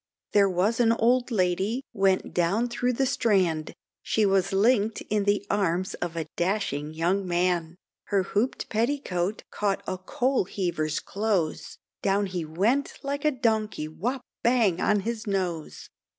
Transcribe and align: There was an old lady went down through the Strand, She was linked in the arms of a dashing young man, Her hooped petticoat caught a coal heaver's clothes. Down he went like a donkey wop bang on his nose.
There 0.31 0.49
was 0.49 0.79
an 0.79 0.93
old 0.93 1.29
lady 1.29 1.83
went 1.93 2.33
down 2.33 2.69
through 2.69 2.93
the 2.93 3.05
Strand, 3.05 3.75
She 4.01 4.25
was 4.25 4.51
linked 4.51 5.01
in 5.11 5.25
the 5.25 5.45
arms 5.47 5.93
of 5.93 6.15
a 6.15 6.25
dashing 6.35 6.91
young 6.91 7.27
man, 7.27 7.75
Her 8.05 8.23
hooped 8.23 8.67
petticoat 8.69 9.43
caught 9.51 9.83
a 9.85 9.99
coal 9.99 10.45
heaver's 10.45 10.99
clothes. 10.99 11.77
Down 12.01 12.25
he 12.25 12.43
went 12.43 12.95
like 13.03 13.23
a 13.23 13.29
donkey 13.29 13.87
wop 13.87 14.21
bang 14.41 14.81
on 14.81 15.01
his 15.01 15.27
nose. 15.27 15.91